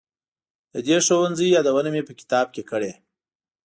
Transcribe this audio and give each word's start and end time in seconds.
د 0.73 0.75
دې 0.87 0.97
ښوونځي 1.05 1.47
یادونه 1.55 1.89
مې 1.93 2.01
په 2.07 2.13
کتاب 2.19 2.47
کې 2.55 2.63
کړې. 2.71 2.91